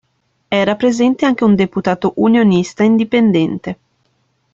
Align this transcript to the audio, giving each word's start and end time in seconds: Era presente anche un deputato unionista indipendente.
Era 0.49 0.75
presente 0.79 1.27
anche 1.27 1.43
un 1.43 1.53
deputato 1.53 2.13
unionista 2.15 2.81
indipendente. 2.81 3.77